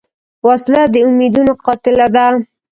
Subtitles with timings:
[0.47, 2.25] وسله د امیدونو قاتله ده